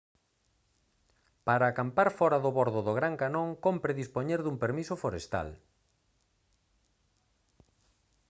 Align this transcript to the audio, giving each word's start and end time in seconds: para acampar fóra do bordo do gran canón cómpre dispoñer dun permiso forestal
para 1.47 1.65
acampar 1.67 2.09
fóra 2.19 2.39
do 2.45 2.51
bordo 2.57 2.79
do 2.87 2.93
gran 2.99 3.13
canón 3.21 3.49
cómpre 3.65 3.97
dispoñer 4.01 4.39
dun 4.41 4.55
permiso 4.63 4.93
forestal 5.03 5.49